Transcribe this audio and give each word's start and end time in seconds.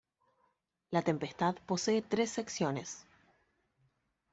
La 0.89 1.03
Tempestad 1.03 1.53
posee 1.67 2.01
tres 2.01 2.31
secciones. 2.31 3.05